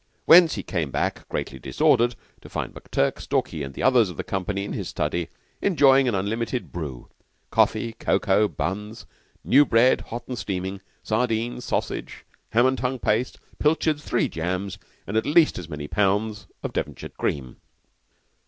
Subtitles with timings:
[0.27, 4.23] Thence he came back, greatly disordered, to find McTurk, Stalky, and the others of the
[4.23, 5.27] company, in his study
[5.61, 7.07] enjoying an unlimited "brew"
[7.51, 9.05] coffee, cocoa, buns,
[9.43, 15.17] new bread hot and steaming, sardine, sausage, ham and tongue paste, pilchards, three jams, and
[15.17, 17.57] at least as many pounds of Devonshire cream.